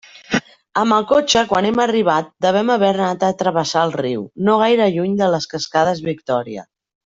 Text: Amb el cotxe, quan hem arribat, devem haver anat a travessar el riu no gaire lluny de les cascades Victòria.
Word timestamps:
Amb 0.83 0.95
el 0.95 1.03
cotxe, 1.11 1.43
quan 1.51 1.67
hem 1.69 1.81
arribat, 1.83 2.31
devem 2.47 2.73
haver 2.77 2.91
anat 2.95 3.27
a 3.27 3.31
travessar 3.43 3.87
el 3.91 3.95
riu 4.01 4.27
no 4.49 4.57
gaire 4.65 4.89
lluny 4.97 5.15
de 5.23 5.29
les 5.37 5.51
cascades 5.55 6.03
Victòria. 6.13 6.67